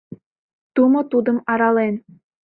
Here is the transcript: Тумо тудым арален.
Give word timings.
Тумо 0.73 1.01
тудым 1.11 1.37
арален. 1.51 1.95